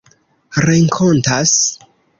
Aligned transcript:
renkontas 0.65 1.53